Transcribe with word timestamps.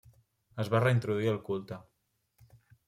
Es 0.63 0.71
va 0.75 0.81
reintroduir 0.85 1.31
el 1.35 1.39
culte. 1.51 1.81